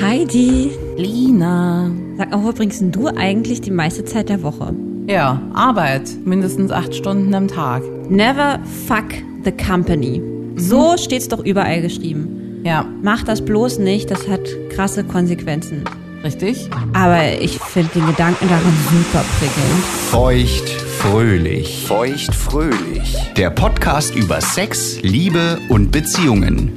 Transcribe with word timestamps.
Heidi, 0.00 0.70
Lina. 0.96 1.90
sag 2.16 2.30
mal, 2.30 2.38
wo 2.38 2.44
verbringst 2.44 2.80
denn 2.80 2.92
du 2.92 3.08
eigentlich 3.08 3.60
die 3.60 3.70
meiste 3.70 4.04
Zeit 4.04 4.28
der 4.28 4.42
Woche? 4.42 4.74
Ja, 5.06 5.40
Arbeit. 5.52 6.08
Mindestens 6.24 6.70
acht 6.70 6.94
Stunden 6.94 7.34
am 7.34 7.48
Tag. 7.48 7.82
Never 8.08 8.58
fuck 8.86 9.06
the 9.44 9.52
company. 9.52 10.22
So 10.56 10.96
steht's 10.96 11.28
doch 11.28 11.44
überall 11.44 11.82
geschrieben. 11.82 12.60
Ja, 12.64 12.84
Mach 13.02 13.22
das 13.24 13.44
bloß 13.44 13.78
nicht, 13.78 14.10
das 14.10 14.28
hat 14.28 14.40
krasse 14.70 15.04
Konsequenzen. 15.04 15.84
richtig? 16.24 16.68
Aber 16.92 17.38
ich 17.40 17.58
finde 17.58 17.90
den 17.94 18.06
Gedanken 18.06 18.48
daran 18.48 18.74
super 18.90 19.24
prickelnd. 19.38 19.84
Feucht 20.10 20.68
fröhlich. 20.68 21.84
Feucht 21.86 22.34
fröhlich. 22.34 23.16
Der 23.36 23.50
Podcast 23.50 24.14
über 24.14 24.40
Sex, 24.40 25.00
Liebe 25.02 25.58
und 25.68 25.90
Beziehungen. 25.90 26.72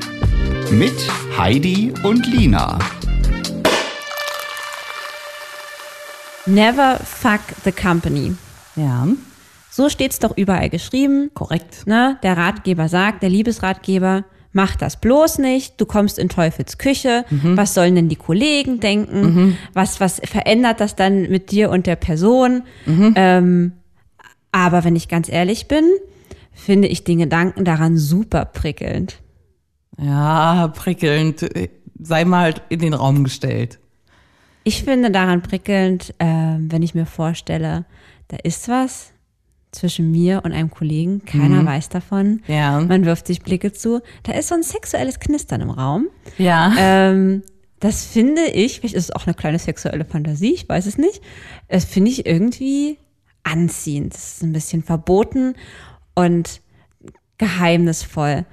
Mit 0.71 0.93
Heidi 1.37 1.93
und 2.03 2.25
Lina. 2.27 2.79
Never 6.45 6.97
fuck 7.03 7.41
the 7.63 7.71
company. 7.71 8.35
Ja, 8.75 9.07
So 9.69 9.89
steht's 9.89 10.19
doch 10.19 10.35
überall 10.37 10.69
geschrieben. 10.69 11.31
korrekt. 11.33 11.87
Ne? 11.87 12.17
Der 12.23 12.37
Ratgeber 12.37 12.89
sagt, 12.89 13.23
der 13.23 13.29
Liebesratgeber, 13.29 14.25
mach 14.51 14.75
das 14.75 14.99
bloß 14.99 15.39
nicht, 15.39 15.79
du 15.81 15.85
kommst 15.85 16.19
in 16.19 16.29
Teufels 16.29 16.77
Küche, 16.77 17.25
was 17.31 17.73
sollen 17.73 17.95
denn 17.95 18.09
die 18.09 18.15
Kollegen 18.15 18.79
denken, 18.79 19.57
was, 19.73 19.99
was 19.99 20.21
verändert 20.23 20.79
das 20.79 20.95
dann 20.95 21.23
mit 21.29 21.49
dir 21.51 21.69
und 21.71 21.87
der 21.87 21.95
Person? 21.95 22.63
Ähm, 22.85 23.73
aber 24.51 24.83
wenn 24.83 24.95
ich 24.95 25.07
ganz 25.07 25.27
ehrlich 25.29 25.67
bin, 25.67 25.85
finde 26.51 26.87
ich 26.87 27.03
den 27.03 27.17
Gedanken 27.19 27.65
daran 27.65 27.97
super 27.97 28.45
prickelnd. 28.45 29.17
Ja, 29.97 30.67
prickelnd. 30.67 31.47
Sei 31.99 32.25
mal 32.25 32.53
in 32.69 32.79
den 32.79 32.93
Raum 32.93 33.23
gestellt. 33.23 33.79
Ich 34.63 34.83
finde 34.83 35.11
daran 35.11 35.41
prickelnd, 35.41 36.13
ähm, 36.19 36.71
wenn 36.71 36.83
ich 36.83 36.95
mir 36.95 37.05
vorstelle, 37.05 37.85
da 38.29 38.37
ist 38.43 38.69
was 38.69 39.11
zwischen 39.71 40.11
mir 40.11 40.41
und 40.43 40.53
einem 40.53 40.69
Kollegen, 40.69 41.25
keiner 41.25 41.65
weiß 41.65 41.89
davon. 41.89 42.41
Ja. 42.47 42.79
Man 42.79 43.05
wirft 43.05 43.27
sich 43.27 43.41
Blicke 43.41 43.73
zu. 43.73 44.01
Da 44.23 44.33
ist 44.33 44.49
so 44.49 44.55
ein 44.55 44.63
sexuelles 44.63 45.19
Knistern 45.19 45.61
im 45.61 45.71
Raum. 45.71 46.07
Ja. 46.37 46.73
Ähm, 46.77 47.41
das 47.79 48.05
finde 48.05 48.45
ich, 48.45 48.79
vielleicht 48.79 48.95
ist 48.95 49.09
es 49.09 49.11
auch 49.11 49.25
eine 49.25 49.33
kleine 49.33 49.59
sexuelle 49.59 50.05
Fantasie, 50.05 50.53
ich 50.53 50.69
weiß 50.69 50.85
es 50.85 50.97
nicht. 50.97 51.21
Das 51.67 51.83
finde 51.83 52.11
ich 52.11 52.25
irgendwie 52.25 52.97
anziehend. 53.43 54.13
Das 54.13 54.35
ist 54.35 54.43
ein 54.43 54.53
bisschen 54.53 54.83
verboten 54.83 55.55
und 56.15 56.61
geheimnisvoll. 57.37 58.45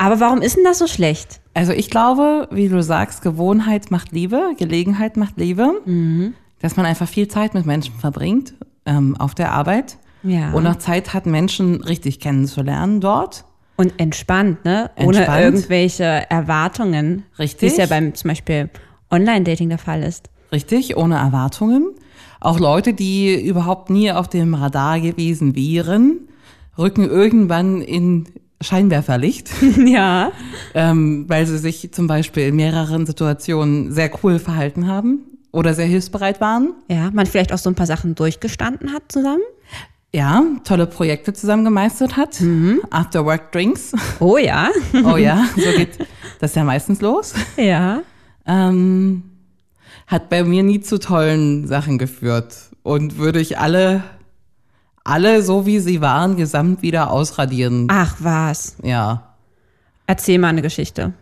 Aber 0.00 0.18
warum 0.18 0.40
ist 0.40 0.56
denn 0.56 0.64
das 0.64 0.78
so 0.78 0.86
schlecht? 0.86 1.42
Also 1.52 1.72
ich 1.72 1.90
glaube, 1.90 2.48
wie 2.50 2.70
du 2.70 2.82
sagst, 2.82 3.20
Gewohnheit 3.20 3.90
macht 3.90 4.12
Liebe, 4.12 4.54
Gelegenheit 4.56 5.18
macht 5.18 5.36
Liebe. 5.36 5.82
Dass 6.60 6.76
man 6.76 6.86
einfach 6.86 7.06
viel 7.06 7.28
Zeit 7.28 7.52
mit 7.52 7.66
Menschen 7.66 7.94
verbringt 7.96 8.54
ähm, 8.86 9.14
auf 9.18 9.34
der 9.34 9.52
Arbeit. 9.52 9.98
Ja. 10.22 10.52
Und 10.52 10.66
auch 10.66 10.76
Zeit 10.76 11.12
hat, 11.12 11.26
Menschen 11.26 11.82
richtig 11.82 12.18
kennenzulernen 12.18 13.02
dort. 13.02 13.44
Und 13.76 13.92
entspannt, 13.98 14.64
ne? 14.64 14.90
Ohne 14.96 15.18
Entspannt. 15.18 15.42
irgendwelche 15.42 16.30
Erwartungen. 16.30 17.24
Richtig. 17.38 17.60
Wie 17.60 17.66
es 17.66 17.76
ja 17.76 17.84
beim 17.84 18.14
zum 18.14 18.28
Beispiel 18.28 18.70
Online-Dating 19.10 19.68
der 19.68 19.78
Fall 19.78 20.02
ist. 20.02 20.30
Richtig, 20.50 20.96
ohne 20.96 21.16
Erwartungen. 21.16 21.90
Auch 22.40 22.58
Leute, 22.58 22.94
die 22.94 23.38
überhaupt 23.38 23.90
nie 23.90 24.10
auf 24.10 24.28
dem 24.28 24.54
Radar 24.54 24.98
gewesen 24.98 25.54
wären, 25.54 26.20
rücken 26.78 27.04
irgendwann 27.04 27.82
in 27.82 28.24
Scheinwerferlicht, 28.60 29.50
ja. 29.86 30.32
ähm, 30.74 31.24
weil 31.28 31.46
sie 31.46 31.58
sich 31.58 31.92
zum 31.92 32.06
Beispiel 32.06 32.48
in 32.48 32.56
mehreren 32.56 33.06
Situationen 33.06 33.92
sehr 33.92 34.10
cool 34.22 34.38
verhalten 34.38 34.86
haben 34.86 35.20
oder 35.52 35.74
sehr 35.74 35.86
hilfsbereit 35.86 36.40
waren. 36.40 36.74
Ja, 36.88 37.10
man 37.12 37.26
vielleicht 37.26 37.52
auch 37.52 37.58
so 37.58 37.70
ein 37.70 37.74
paar 37.74 37.86
Sachen 37.86 38.14
durchgestanden 38.14 38.92
hat 38.92 39.02
zusammen. 39.08 39.42
Ja, 40.12 40.42
tolle 40.64 40.86
Projekte 40.86 41.32
zusammen 41.32 41.64
gemeistert 41.64 42.16
hat. 42.16 42.42
After 42.90 43.24
Work 43.24 43.52
Drinks. 43.52 43.92
Oh 44.18 44.36
ja. 44.38 44.70
Oh 45.04 45.16
ja, 45.16 45.46
so 45.54 45.70
geht 45.76 45.98
das 46.40 46.54
ja 46.54 46.64
meistens 46.64 47.00
los. 47.00 47.32
ja. 47.56 48.02
Ähm, 48.46 49.22
hat 50.08 50.28
bei 50.28 50.42
mir 50.42 50.64
nie 50.64 50.80
zu 50.80 50.98
tollen 50.98 51.68
Sachen 51.68 51.96
geführt 51.96 52.56
und 52.82 53.18
würde 53.18 53.40
ich 53.40 53.58
alle, 53.58 54.02
alle 55.04 55.42
so 55.42 55.66
wie 55.66 55.80
sie 55.80 56.00
waren, 56.00 56.36
gesamt 56.36 56.82
wieder 56.82 57.10
ausradieren. 57.10 57.88
Ach 57.90 58.16
was. 58.18 58.76
Ja. 58.82 59.34
Erzähl 60.06 60.38
mal 60.38 60.48
eine 60.48 60.62
Geschichte. 60.62 61.12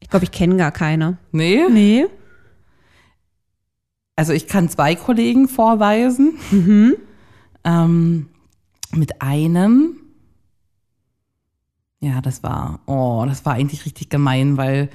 Ich 0.00 0.10
glaube, 0.10 0.24
ich 0.24 0.30
kenne 0.30 0.56
gar 0.56 0.72
keine. 0.72 1.18
Nee? 1.32 1.64
Nee. 1.70 2.06
Also 4.14 4.32
ich 4.32 4.46
kann 4.46 4.68
zwei 4.68 4.94
Kollegen 4.94 5.48
vorweisen. 5.48 6.38
Ähm, 7.64 8.28
mit 8.92 9.20
einem, 9.20 9.96
ja, 12.00 12.20
das 12.20 12.42
war, 12.42 12.80
oh, 12.86 13.24
das 13.26 13.44
war 13.44 13.54
eigentlich 13.54 13.84
richtig 13.84 14.08
gemein, 14.08 14.56
weil 14.56 14.88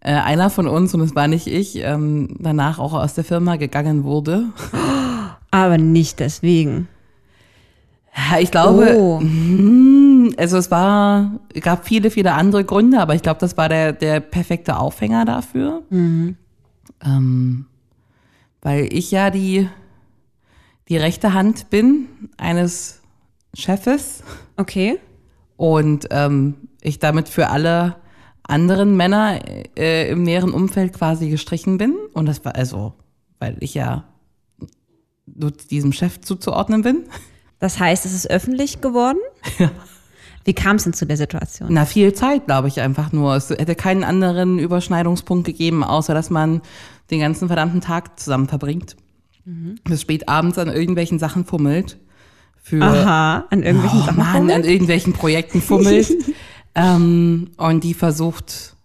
äh, 0.00 0.12
einer 0.12 0.50
von 0.50 0.68
uns, 0.68 0.94
und 0.94 1.00
es 1.00 1.14
war 1.14 1.26
nicht 1.26 1.46
ich, 1.46 1.76
ähm, 1.76 2.36
danach 2.38 2.78
auch 2.78 2.92
aus 2.92 3.14
der 3.14 3.24
Firma 3.24 3.56
gegangen 3.56 4.04
wurde. 4.04 4.46
Aber 5.50 5.78
nicht 5.78 6.20
deswegen. 6.20 6.88
Ich 8.40 8.50
glaube, 8.50 8.94
Oh. 8.96 9.20
hm, 9.20 10.34
also 10.36 10.56
es 10.58 10.70
war, 10.70 11.40
gab 11.60 11.86
viele, 11.86 12.10
viele 12.10 12.32
andere 12.34 12.64
Gründe, 12.64 13.00
aber 13.00 13.14
ich 13.14 13.22
glaube, 13.22 13.40
das 13.40 13.56
war 13.56 13.68
der, 13.68 13.92
der 13.92 14.20
perfekte 14.20 14.76
Aufhänger 14.78 15.24
dafür. 15.24 15.82
Ähm, 15.90 17.66
weil 18.60 18.92
ich 18.92 19.10
ja 19.10 19.30
die, 19.30 19.68
die 20.88 20.96
rechte 20.96 21.32
Hand 21.32 21.70
bin 21.70 22.08
eines 22.36 23.00
Chefes 23.54 24.22
Okay. 24.56 24.98
und 25.56 26.08
ähm, 26.10 26.54
ich 26.82 26.98
damit 26.98 27.28
für 27.28 27.48
alle 27.48 27.96
anderen 28.42 28.96
Männer 28.96 29.40
äh, 29.78 30.10
im 30.10 30.22
näheren 30.22 30.50
Umfeld 30.52 30.92
quasi 30.92 31.28
gestrichen 31.30 31.78
bin. 31.78 31.94
Und 32.14 32.26
das 32.26 32.44
war 32.44 32.56
also, 32.56 32.94
weil 33.38 33.56
ich 33.60 33.74
ja 33.74 34.04
nur 35.26 35.50
diesem 35.50 35.92
Chef 35.92 36.20
zuzuordnen 36.20 36.82
bin. 36.82 37.04
Das 37.58 37.78
heißt, 37.78 38.06
es 38.06 38.14
ist 38.14 38.30
öffentlich 38.30 38.80
geworden? 38.80 39.18
Ja. 39.58 39.70
Wie 40.44 40.54
kam 40.54 40.76
es 40.76 40.84
denn 40.84 40.94
zu 40.94 41.04
der 41.04 41.16
Situation? 41.16 41.68
Na, 41.70 41.84
viel 41.84 42.14
Zeit, 42.14 42.46
glaube 42.46 42.68
ich, 42.68 42.80
einfach 42.80 43.12
nur. 43.12 43.36
Es 43.36 43.50
hätte 43.50 43.74
keinen 43.74 44.02
anderen 44.02 44.58
Überschneidungspunkt 44.58 45.44
gegeben, 45.44 45.84
außer 45.84 46.14
dass 46.14 46.30
man 46.30 46.62
den 47.10 47.20
ganzen 47.20 47.48
verdammten 47.48 47.80
Tag 47.80 48.18
zusammen 48.18 48.48
verbringt. 48.48 48.96
Bis 49.84 50.02
spät 50.02 50.28
abends 50.28 50.58
an 50.58 50.68
irgendwelchen 50.68 51.18
Sachen 51.18 51.46
fummelt. 51.46 51.98
Für 52.62 52.82
Aha, 52.82 53.46
an 53.50 53.62
irgendwelchen 53.62 54.00
oh, 54.00 54.04
Sachen. 54.04 54.18
Mann, 54.18 54.32
fummelt? 54.36 54.56
an 54.56 54.64
irgendwelchen 54.64 55.12
Projekten 55.14 55.62
fummelt. 55.62 56.12
ähm, 56.74 57.50
und 57.56 57.82
die 57.82 57.94
versucht 57.94 58.76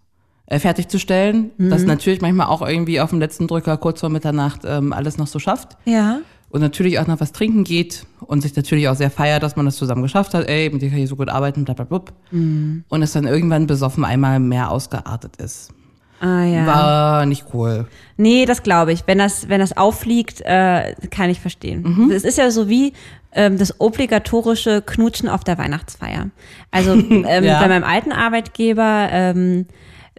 äh, 0.46 0.58
fertigzustellen. 0.58 1.50
Das 1.58 1.84
natürlich 1.84 2.22
manchmal 2.22 2.46
auch 2.46 2.66
irgendwie 2.66 3.00
auf 3.00 3.10
dem 3.10 3.20
letzten 3.20 3.46
Drücker 3.46 3.76
kurz 3.76 4.00
vor 4.00 4.08
Mitternacht 4.08 4.62
ähm, 4.64 4.94
alles 4.94 5.18
noch 5.18 5.26
so 5.26 5.38
schafft. 5.38 5.76
Ja. 5.84 6.20
Und 6.54 6.60
natürlich 6.60 7.00
auch 7.00 7.08
noch 7.08 7.18
was 7.18 7.32
trinken 7.32 7.64
geht 7.64 8.06
und 8.20 8.40
sich 8.42 8.54
natürlich 8.54 8.86
auch 8.86 8.94
sehr 8.94 9.10
feiert, 9.10 9.42
dass 9.42 9.56
man 9.56 9.66
das 9.66 9.74
zusammen 9.74 10.02
geschafft 10.02 10.34
hat. 10.34 10.48
Ey, 10.48 10.70
mit 10.70 10.82
dir 10.82 10.88
kann 10.88 11.00
ich 11.00 11.08
so 11.08 11.16
gut 11.16 11.28
arbeiten, 11.28 11.64
blablabla. 11.64 12.04
Mhm. 12.30 12.84
Und 12.88 13.02
es 13.02 13.10
dann 13.10 13.26
irgendwann 13.26 13.66
besoffen 13.66 14.04
einmal 14.04 14.38
mehr 14.38 14.70
ausgeartet 14.70 15.34
ist. 15.38 15.72
Ah 16.20 16.44
ja. 16.44 16.64
War 16.64 17.26
nicht 17.26 17.46
cool. 17.54 17.88
Nee, 18.16 18.46
das 18.46 18.62
glaube 18.62 18.92
ich. 18.92 19.02
Wenn 19.08 19.18
das, 19.18 19.48
wenn 19.48 19.58
das 19.58 19.76
auffliegt, 19.76 20.42
äh, 20.42 20.94
kann 21.10 21.28
ich 21.28 21.40
verstehen. 21.40 21.82
Mhm. 21.82 22.12
Es 22.12 22.22
ist 22.22 22.38
ja 22.38 22.48
so 22.52 22.68
wie 22.68 22.92
ähm, 23.32 23.58
das 23.58 23.80
obligatorische 23.80 24.80
Knutschen 24.80 25.28
auf 25.28 25.42
der 25.42 25.58
Weihnachtsfeier. 25.58 26.30
Also 26.70 26.92
ähm, 27.10 27.24
Ja. 27.42 27.58
bei 27.62 27.66
meinem 27.66 27.82
alten 27.82 28.12
Arbeitgeber, 28.12 29.08
ähm, 29.10 29.66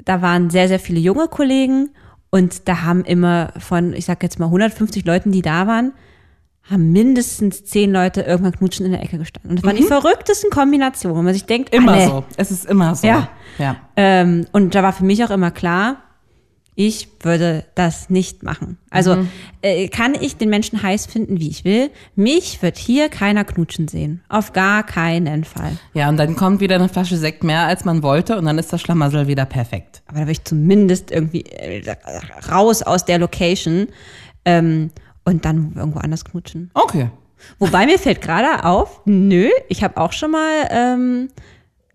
da 0.03 0.22
waren 0.22 0.50
sehr, 0.50 0.68
sehr 0.68 0.81
viele 0.81 1.00
junge 1.00 1.29
Kollegen 1.29 1.91
und 2.29 2.68
da 2.68 2.81
haben 2.81 3.06
immer 3.06 3.54
von, 3.57 3.94
ich 3.94 4.04
sag 4.04 4.21
jetzt 4.21 4.38
mal 4.38 4.48
150 4.48 5.06
Leuten, 5.06 5.31
die 5.31 5.42
da 5.42 5.65
waren, 5.65 5.94
haben 6.69 6.91
mindestens 6.91 7.63
zehn 7.65 7.91
Leute 7.91 8.21
irgendwann 8.21 8.53
knutschen 8.53 8.85
in 8.85 8.91
der 8.91 9.03
Ecke 9.03 9.17
gestanden. 9.19 9.51
Und 9.51 9.57
das 9.57 9.63
waren 9.65 9.75
die 9.75 9.83
verrücktesten 9.83 10.50
Kombinationen, 10.50 11.23
man 11.23 11.33
sich 11.33 11.45
denkt, 11.45 11.71
Mhm. 11.73 11.77
Immer 11.79 11.91
alle. 11.94 12.06
so. 12.07 12.23
Es 12.38 12.50
ist 12.51 12.65
immer 12.65 12.95
so. 12.95 13.06
Ja. 13.06 13.29
ja. 13.59 13.75
Ähm, 13.95 14.47
und 14.51 14.73
da 14.73 14.81
war 14.81 14.91
für 14.94 15.06
mich 15.06 15.23
auch 15.23 15.29
immer 15.29 15.51
klar, 15.51 15.97
ich 16.77 17.07
würde 17.21 17.63
das 17.75 18.09
nicht 18.09 18.44
machen. 18.44 18.77
Also 18.89 19.15
Mhm. 19.15 19.29
äh, 19.62 19.88
kann 19.88 20.13
ich 20.19 20.35
den 20.38 20.50
Menschen 20.50 20.81
heiß 20.83 21.06
finden, 21.06 21.39
wie 21.39 21.50
ich 21.50 21.63
will. 21.63 21.89
Mich 22.15 22.62
wird 22.62 22.77
hier 22.77 23.07
keiner 23.09 23.45
knutschen 23.45 23.88
sehen. 23.88 24.21
Auf 24.27 24.51
gar 24.51 24.83
keinen 24.85 25.45
Fall. 25.45 25.71
Ja, 25.94 26.09
und 26.09 26.17
dann 26.17 26.35
kommt 26.35 26.59
wieder 26.59 26.75
eine 26.75 26.89
Flasche 26.89 27.15
Sekt 27.15 27.44
mehr, 27.45 27.62
als 27.67 27.85
man 27.85 28.03
wollte, 28.03 28.38
und 28.38 28.44
dann 28.45 28.57
ist 28.57 28.73
das 28.73 28.81
Schlamassel 28.81 29.27
wieder 29.27 29.45
perfekt. 29.45 30.01
Aber 30.07 30.19
da 30.19 30.25
will 30.25 30.33
ich 30.33 30.44
zumindest 30.44 31.12
irgendwie 31.12 31.44
äh, 31.45 31.95
raus 32.51 32.81
aus 32.81 33.06
der 33.06 33.19
Location 33.19 33.88
ähm, 34.44 34.91
und 35.25 35.44
dann 35.45 35.74
irgendwo 35.75 36.00
anders 36.00 36.24
knutschen. 36.24 36.72
Okay. 36.74 37.10
Wobei 37.60 37.86
mir 37.86 38.00
fällt 38.00 38.22
gerade 38.22 38.63
auf, 38.63 39.01
nö, 39.06 39.50
ich 39.68 39.83
habe 39.83 39.98
auch 39.98 40.13
schon 40.13 40.31
mal 40.31 40.68
ähm, 40.69 41.27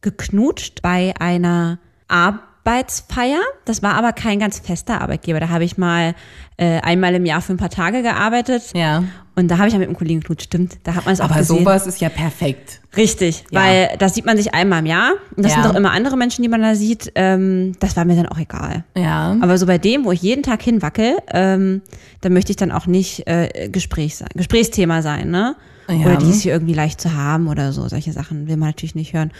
geknutscht 0.00 0.82
bei 0.82 1.14
einer 1.18 1.78
Arbeitsfeier. 2.08 3.40
Das 3.64 3.82
war 3.82 3.94
aber 3.94 4.12
kein 4.12 4.38
ganz 4.38 4.58
fester 4.58 5.00
Arbeitgeber. 5.00 5.40
Da 5.40 5.48
habe 5.48 5.64
ich 5.64 5.78
mal 5.78 6.14
äh, 6.56 6.80
einmal 6.80 7.14
im 7.14 7.24
Jahr 7.24 7.40
für 7.40 7.54
ein 7.54 7.58
paar 7.58 7.70
Tage 7.70 8.02
gearbeitet. 8.02 8.72
Ja. 8.74 9.04
Und 9.40 9.48
da 9.48 9.58
habe 9.58 9.68
ich 9.68 9.72
ja 9.72 9.78
mit 9.78 9.88
einem 9.88 9.96
Kollegen 9.96 10.20
geknutscht, 10.20 10.44
stimmt. 10.44 10.78
Da 10.84 10.94
hat 10.94 11.04
man 11.06 11.14
es 11.14 11.20
auch 11.20 11.24
Aber 11.30 11.36
gesehen. 11.38 11.58
sowas 11.60 11.86
ist 11.86 12.00
ja 12.00 12.08
perfekt. 12.08 12.80
Richtig, 12.96 13.44
Ja. 13.50 13.60
weil 13.60 13.96
das 13.98 14.14
sieht 14.14 14.26
man 14.26 14.36
sich 14.36 14.52
einmal 14.54 14.80
im 14.80 14.86
Jahr. 14.86 15.12
Und 15.36 15.44
das 15.44 15.54
Ja. 15.54 15.62
sind 15.62 15.70
auch 15.72 15.76
immer 15.76 15.92
andere 15.92 16.16
Menschen, 16.16 16.42
die 16.42 16.48
man 16.48 16.60
da 16.60 16.74
sieht. 16.74 17.10
Ähm, 17.14 17.72
das 17.80 17.96
war 17.96 18.04
mir 18.04 18.16
dann 18.16 18.26
auch 18.26 18.38
egal. 18.38 18.84
Ja. 18.96 19.36
Aber 19.40 19.56
so 19.58 19.66
bei 19.66 19.78
dem, 19.78 20.04
wo 20.04 20.12
ich 20.12 20.22
jeden 20.22 20.42
Tag 20.42 20.62
hinwackel, 20.62 21.16
ähm, 21.32 21.82
da 22.20 22.28
möchte 22.28 22.52
ich 22.52 22.56
dann 22.56 22.70
auch 22.70 22.86
nicht 22.86 23.26
äh, 23.26 23.68
Gespräch 23.72 24.16
sein, 24.16 24.28
Gesprächsthema 24.34 25.02
sein, 25.02 25.30
ne? 25.30 25.56
Ja. 25.88 26.06
Oder 26.06 26.16
die 26.16 26.30
ist 26.30 26.42
hier 26.42 26.52
irgendwie 26.52 26.74
leicht 26.74 27.00
zu 27.00 27.14
haben 27.14 27.48
oder 27.48 27.72
so. 27.72 27.88
Solche 27.88 28.12
Sachen 28.12 28.46
will 28.46 28.56
man 28.56 28.68
natürlich 28.68 28.94
nicht 28.94 29.12
hören. 29.14 29.32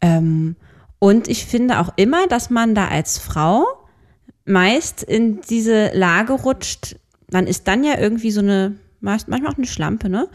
Ähm, 0.00 0.56
und 0.98 1.28
ich 1.28 1.46
finde 1.46 1.78
auch 1.80 1.90
immer, 1.96 2.26
dass 2.26 2.50
man 2.50 2.74
da 2.74 2.88
als 2.88 3.18
Frau 3.18 3.64
meist 4.44 5.02
in 5.02 5.40
diese 5.48 5.90
Lage 5.94 6.32
rutscht. 6.32 6.96
Man 7.30 7.46
ist 7.46 7.68
dann 7.68 7.84
ja 7.84 7.98
irgendwie 7.98 8.30
so 8.30 8.40
eine, 8.40 8.74
manchmal 9.00 9.46
auch 9.46 9.56
eine 9.56 9.66
Schlampe, 9.66 10.08
ne? 10.08 10.28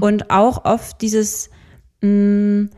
Und 0.00 0.30
auch 0.30 0.64
oft 0.64 1.00
dieses, 1.02 1.50
mh, 2.02 2.68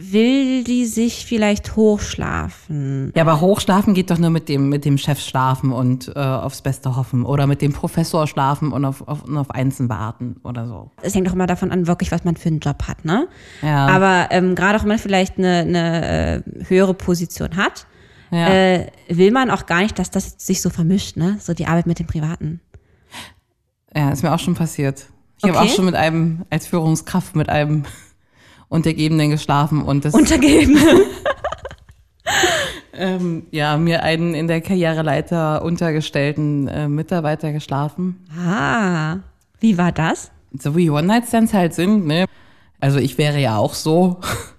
will 0.00 0.62
die 0.62 0.86
sich 0.86 1.26
vielleicht 1.26 1.74
hochschlafen? 1.74 3.12
Ja, 3.16 3.22
aber 3.22 3.40
hochschlafen 3.40 3.94
geht 3.94 4.10
doch 4.10 4.18
nur 4.18 4.30
mit 4.30 4.48
dem, 4.48 4.68
mit 4.68 4.84
dem 4.84 4.96
Chef 4.96 5.20
schlafen 5.20 5.72
und 5.72 6.08
äh, 6.14 6.18
aufs 6.20 6.62
Beste 6.62 6.94
hoffen. 6.96 7.24
Oder 7.24 7.46
mit 7.46 7.62
dem 7.62 7.72
Professor 7.72 8.26
schlafen 8.26 8.72
und 8.72 8.84
auf, 8.84 9.06
auf, 9.08 9.24
und 9.24 9.36
auf 9.36 9.50
Einsen 9.50 9.88
warten 9.88 10.36
oder 10.44 10.66
so. 10.68 10.90
es 11.02 11.14
hängt 11.14 11.26
doch 11.26 11.32
immer 11.34 11.46
davon 11.48 11.72
an, 11.72 11.86
wirklich, 11.86 12.12
was 12.12 12.24
man 12.24 12.36
für 12.36 12.48
einen 12.48 12.60
Job 12.60 12.84
hat, 12.86 13.04
ne? 13.04 13.26
Ja. 13.62 13.86
Aber 13.88 14.28
ähm, 14.30 14.54
gerade 14.54 14.78
auch 14.78 14.82
wenn 14.82 14.88
man 14.88 14.98
vielleicht 14.98 15.36
eine, 15.38 15.58
eine 15.60 16.42
äh, 16.46 16.64
höhere 16.68 16.94
Position 16.94 17.56
hat, 17.56 17.86
Ja. 18.30 18.48
äh, 18.48 18.86
will 19.08 19.32
man 19.32 19.50
auch 19.50 19.66
gar 19.66 19.80
nicht, 19.82 19.98
dass 19.98 20.10
das 20.10 20.34
sich 20.38 20.60
so 20.62 20.70
vermischt, 20.70 21.16
ne? 21.16 21.38
So 21.40 21.54
die 21.54 21.66
Arbeit 21.66 21.86
mit 21.88 21.98
dem 21.98 22.06
Privaten. 22.06 22.60
Ja, 23.94 24.10
ist 24.10 24.22
mir 24.22 24.34
auch 24.34 24.38
schon 24.38 24.54
passiert. 24.54 25.06
Ich 25.38 25.44
habe 25.44 25.58
Okay. 25.58 25.68
auch 25.68 25.74
schon 25.74 25.84
mit 25.84 25.94
einem, 25.94 26.44
als 26.50 26.66
Führungskraft 26.66 27.36
mit 27.36 27.48
einem 27.48 27.84
Untergebenen 28.68 29.30
geschlafen 29.30 29.82
und 29.82 30.04
das, 30.04 30.14
Untergeben. 30.14 30.78
ähm, 32.92 33.46
ja, 33.50 33.76
mir 33.76 34.02
einen 34.02 34.34
in 34.34 34.48
der 34.48 34.60
Karriereleiter 34.60 35.62
untergestellten 35.62 36.68
äh, 36.68 36.88
Mitarbeiter 36.88 37.52
geschlafen. 37.52 38.24
ah, 38.38 39.18
wie 39.60 39.78
war 39.78 39.92
das? 39.92 40.30
So 40.58 40.76
wie 40.76 40.90
One-Night-Stands 40.90 41.52
halt 41.52 41.74
sind, 41.74 42.06
ne? 42.06 42.26
Also 42.80 42.98
ich 42.98 43.18
wäre 43.18 43.38
ja 43.38 43.56
auch 43.56 43.74
so, 43.74 44.20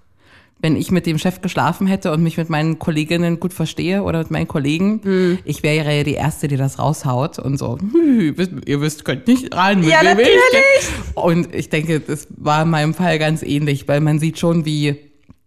wenn 0.62 0.76
ich 0.76 0.90
mit 0.90 1.06
dem 1.06 1.18
Chef 1.18 1.40
geschlafen 1.40 1.86
hätte 1.86 2.12
und 2.12 2.22
mich 2.22 2.36
mit 2.36 2.50
meinen 2.50 2.78
Kolleginnen 2.78 3.40
gut 3.40 3.52
verstehe 3.54 4.02
oder 4.02 4.18
mit 4.20 4.30
meinen 4.30 4.48
Kollegen, 4.48 5.38
ich 5.44 5.62
wäre 5.62 5.96
ja 5.96 6.04
die 6.04 6.14
Erste, 6.14 6.48
die 6.48 6.56
das 6.56 6.78
raushaut 6.78 7.38
und 7.38 7.56
so, 7.58 7.78
"Hm, 7.78 8.20
ihr 8.20 8.36
wisst, 8.38 8.52
ihr 8.66 8.80
wisst 8.80 9.04
könnt 9.04 9.26
nicht 9.26 9.54
rein 9.54 9.80
mit 9.80 9.88
Ja, 9.88 9.98
ich 10.02 10.08
natürlich. 10.08 10.28
denn?" 10.52 11.22
Und 11.22 11.54
ich 11.54 11.68
denke, 11.70 12.00
das 12.00 12.28
war 12.36 12.62
in 12.62 12.70
meinem 12.70 12.94
Fall 12.94 13.18
ganz 13.18 13.42
ähnlich, 13.42 13.88
weil 13.88 14.00
man 14.00 14.18
sieht 14.18 14.38
schon, 14.38 14.64
wie 14.66 14.96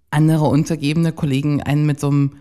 andere 0.10 0.46
untergebene 0.46 1.12
Kollegen 1.12 1.62
einen 1.62 1.86
mit 1.86 2.00
so 2.00 2.08
einem 2.10 2.32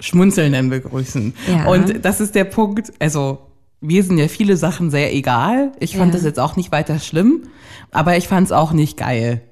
Schmunzelnden 0.00 0.70
begrüßen. 0.70 1.34
Ja. 1.48 1.66
Und 1.66 2.04
das 2.04 2.20
ist 2.20 2.34
der 2.34 2.44
Punkt, 2.44 2.92
also 2.98 3.38
mir 3.80 4.02
sind 4.02 4.18
ja 4.18 4.28
viele 4.28 4.56
Sachen 4.56 4.90
sehr 4.90 5.14
egal. 5.14 5.72
Ich 5.80 5.96
fand 5.96 6.12
Ja. 6.12 6.18
das 6.18 6.24
jetzt 6.24 6.38
auch 6.40 6.56
nicht 6.56 6.72
weiter 6.72 6.98
schlimm, 6.98 7.44
aber 7.90 8.16
ich 8.16 8.28
fand 8.28 8.46
es 8.46 8.52
auch 8.52 8.72
nicht 8.72 8.96
geil. 8.96 9.42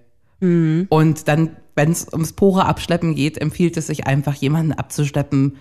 Mhm. 0.40 0.87
Und 0.88 1.28
dann, 1.28 1.56
wenn 1.78 1.92
es 1.92 2.06
ums 2.12 2.32
pure 2.34 2.66
Abschleppen 2.66 3.14
geht, 3.14 3.38
empfiehlt 3.38 3.76
es 3.76 3.86
sich 3.86 4.06
einfach, 4.06 4.34
jemanden 4.34 4.72
abzuschleppen, 4.72 5.56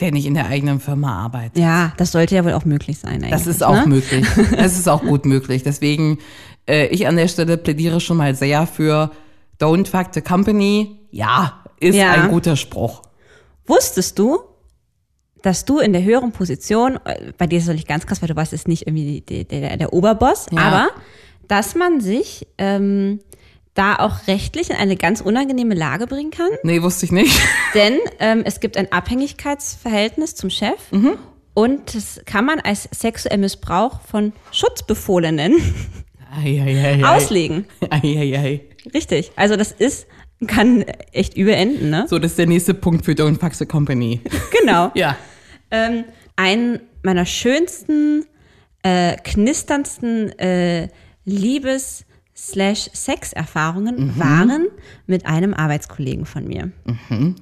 der 0.00 0.10
nicht 0.12 0.26
in 0.26 0.34
der 0.34 0.46
eigenen 0.46 0.80
Firma 0.80 1.24
arbeitet. 1.24 1.56
Ja, 1.56 1.92
das 1.96 2.12
sollte 2.12 2.34
ja 2.34 2.44
wohl 2.44 2.52
auch 2.52 2.64
möglich 2.66 2.98
sein 2.98 3.14
eigentlich. 3.14 3.30
Das 3.30 3.46
ist 3.46 3.62
auch 3.62 3.86
ne? 3.86 3.86
möglich. 3.86 4.26
Das 4.56 4.76
ist 4.78 4.88
auch 4.88 5.02
gut 5.02 5.24
möglich. 5.24 5.62
Deswegen, 5.62 6.18
äh, 6.68 6.88
ich 6.88 7.06
an 7.06 7.16
der 7.16 7.28
Stelle 7.28 7.56
plädiere 7.56 8.00
schon 8.00 8.16
mal 8.18 8.34
sehr 8.34 8.66
für 8.66 9.12
Don't 9.60 9.86
fuck 9.86 10.08
the 10.12 10.20
company. 10.20 10.98
Ja, 11.12 11.64
ist 11.80 11.94
Ja. 11.94 12.10
ein 12.10 12.30
guter 12.30 12.56
Spruch. 12.56 13.02
Wusstest 13.66 14.18
du, 14.18 14.40
dass 15.42 15.64
du 15.64 15.78
in 15.78 15.92
der 15.92 16.02
höheren 16.02 16.32
Position, 16.32 16.98
äh, 17.04 17.32
bei 17.38 17.46
dir 17.46 17.56
ist 17.58 17.62
es 17.64 17.68
natürlich 17.68 17.86
ganz 17.86 18.04
krass, 18.04 18.20
weil 18.20 18.28
du 18.28 18.36
warst 18.36 18.50
jetzt 18.52 18.68
nicht 18.68 18.86
irgendwie 18.86 19.22
die, 19.22 19.44
die, 19.44 19.44
der, 19.44 19.76
der 19.76 19.92
Oberboss, 19.92 20.46
Ja. 20.50 20.58
aber 20.60 20.88
dass 21.48 21.74
man 21.76 22.00
sich 22.00 22.46
ähm, 22.58 23.20
da 23.76 23.96
auch 23.96 24.26
rechtlich 24.26 24.70
in 24.70 24.76
eine 24.76 24.96
ganz 24.96 25.20
unangenehme 25.20 25.74
Lage 25.74 26.06
bringen 26.06 26.30
kann. 26.32 26.50
Nee, 26.64 26.82
wusste 26.82 27.06
ich 27.06 27.12
nicht. 27.12 27.38
Denn 27.74 27.98
ähm, 28.18 28.42
es 28.44 28.58
gibt 28.60 28.76
ein 28.76 28.90
Abhängigkeitsverhältnis 28.90 30.34
zum 30.34 30.50
Chef 30.50 30.78
und 31.54 31.94
das 31.94 32.20
kann 32.24 32.44
man 32.44 32.58
als 32.60 32.88
sexuellen 32.92 33.40
Missbrauch 33.42 34.00
von 34.00 34.32
Schutzbefohlenen 34.50 35.54
Ei, 36.36 36.60
ei, 36.60 37.00
ei, 37.00 37.04
auslegen. 37.04 37.66
Richtig. 38.92 39.32
Also 39.36 39.56
das 39.56 39.72
ist, 39.72 40.06
kann 40.46 40.82
echt 41.12 41.36
übel 41.36 41.54
enden, 41.54 41.90
ne? 41.90 42.06
So, 42.08 42.18
das 42.18 42.32
ist 42.32 42.38
der 42.38 42.46
nächste 42.46 42.74
Punkt 42.74 43.04
für 43.04 43.12
Don't 43.12 43.38
fuck 43.38 43.54
the 43.54 43.66
company. 43.66 44.20
Genau. 44.60 44.90
Ja. 44.94 45.16
Ähm, 45.70 46.04
ein 46.36 46.80
meiner 47.02 47.26
schönsten, 47.26 48.24
äh, 48.82 49.16
knisterndsten 49.16 50.38
äh, 50.38 50.88
Liebes- 51.26 52.05
slash 52.36 52.90
Sex-Erfahrungen 52.92 54.18
waren 54.18 54.66
mit 55.06 55.24
einem 55.26 55.54
Arbeitskollegen 55.54 56.26
von 56.26 56.46
mir. 56.46 56.70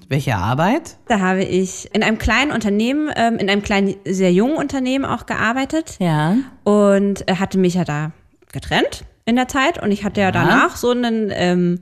Welche 0.08 0.36
Arbeit? 0.36 0.98
Da 1.08 1.18
habe 1.18 1.42
ich 1.42 1.92
in 1.94 2.02
einem 2.04 2.18
kleinen 2.18 2.52
Unternehmen, 2.52 3.10
ähm, 3.16 3.36
in 3.38 3.50
einem 3.50 3.62
kleinen, 3.62 3.96
sehr 4.04 4.32
jungen 4.32 4.56
Unternehmen 4.56 5.04
auch 5.04 5.26
gearbeitet 5.26 5.96
Ja. 5.98 6.36
und 6.62 7.24
hatte 7.28 7.58
mich 7.58 7.74
ja 7.74 7.84
da 7.84 8.12
getrennt 8.52 9.04
in 9.24 9.34
der 9.36 9.48
Zeit 9.48 9.82
und 9.82 9.90
ich 9.90 10.04
hatte 10.04 10.20
ja, 10.20 10.30
danach 10.30 10.76
so 10.76 10.90
einen 10.90 11.30
ähm, 11.34 11.80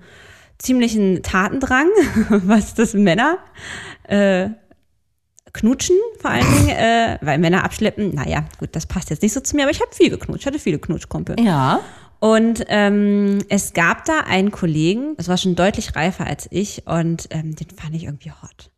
ziemlichen 0.59 1.23
Tatendrang, 1.23 1.89
was 2.31 2.75
das 2.75 2.95
Männer 2.95 3.37
äh, 4.05 4.49
knutschen 5.53 5.97
vor 6.21 6.31
allen 6.31 6.47
Dingen, 6.55 6.69
äh, 6.79 7.19
weil 7.21 7.39
Männer 7.39 7.65
abschleppen, 7.65 8.15
naja, 8.15 8.45
gut, 8.59 8.71
das 8.73 8.87
passt 8.87 9.11
jetzt 9.11 9.23
nicht 9.23 9.33
so 9.35 9.41
zu 9.41 9.55
mir, 9.57 9.63
aber 9.63 9.71
ich 9.71 9.81
habe 9.81 9.91
viel 9.95 10.09
geknutscht, 10.09 10.47
hatte 10.47 10.59
viele 10.59 10.79
Knutschkumpel. 10.79 11.39
Ja. 11.41 11.81
Und 12.23 12.67
ähm, 12.69 13.41
es 13.49 13.73
gab 13.73 14.05
da 14.05 14.21
einen 14.21 14.53
Kollegen, 14.53 15.17
das 15.17 15.27
war 15.27 15.37
schon 15.37 15.57
deutlich 15.57 15.97
reifer 15.97 16.25
als 16.25 16.47
ich 16.53 16.87
und 16.87 17.27
ähm, 17.31 17.57
den 17.57 17.69
fand 17.71 17.97
ich 17.97 18.05
irgendwie 18.05 18.31
hot. 18.31 18.71